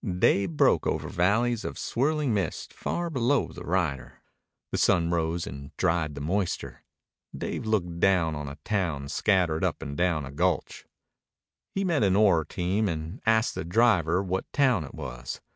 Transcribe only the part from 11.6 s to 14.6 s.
He met an ore team and asked the driver what